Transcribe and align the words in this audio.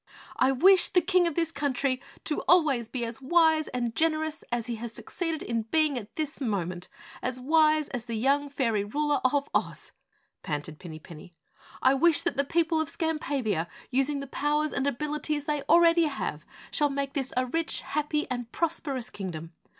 "I 0.37 0.51
wish 0.51 0.87
the 0.87 0.99
King 0.99 1.27
of 1.27 1.35
this 1.35 1.51
country 1.51 2.01
to 2.23 2.41
always 2.47 2.89
be 2.89 3.05
as 3.05 3.21
wise 3.21 3.67
and 3.67 3.95
generous 3.95 4.43
as 4.51 4.65
he 4.65 4.77
has 4.77 4.91
succeeded 4.91 5.43
in 5.43 5.61
being 5.61 5.95
at 5.95 6.15
this 6.15 6.41
moment, 6.41 6.89
as 7.21 7.39
wise 7.39 7.87
as 7.89 8.05
the 8.05 8.15
young 8.15 8.49
Fairy 8.49 8.83
Ruler 8.83 9.21
of 9.23 9.47
Oz," 9.53 9.91
panted 10.41 10.79
Pinny 10.79 10.97
Penny. 10.97 11.35
"I 11.83 11.93
wish 11.93 12.23
that 12.23 12.35
the 12.35 12.43
people 12.43 12.81
of 12.81 12.89
Skampavia, 12.89 13.67
using 13.91 14.21
the 14.21 14.25
powers 14.25 14.73
and 14.73 14.87
abilities 14.87 15.45
they 15.45 15.61
already 15.69 16.05
have, 16.05 16.47
shall 16.71 16.89
make 16.89 17.13
this 17.13 17.31
a 17.37 17.45
rich, 17.45 17.81
happy, 17.81 18.25
and 18.31 18.51
prosperous 18.51 19.11
Kingdom. 19.11 19.53